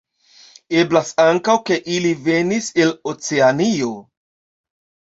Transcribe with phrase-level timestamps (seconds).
[0.83, 3.95] Eblas ankaŭ, ke ili venis el Oceanio.